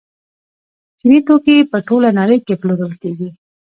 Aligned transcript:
چیني 0.99 1.19
توکي 1.27 1.55
په 1.71 1.77
ټوله 1.87 2.09
نړۍ 2.19 2.37
کې 2.45 2.59
پلورل 2.61 2.93
کیږي. 3.01 3.29